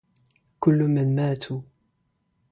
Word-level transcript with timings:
كل 0.59 0.79
من 0.83 1.15
ماتوا 1.15 1.61